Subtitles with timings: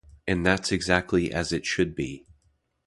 [0.25, 2.25] And that's exactly as it should be.